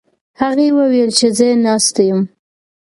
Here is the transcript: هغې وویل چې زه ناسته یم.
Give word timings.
هغې 0.41 0.67
وویل 0.77 1.09
چې 1.17 1.27
زه 1.37 1.47
ناسته 1.65 2.01
یم. 2.09 2.21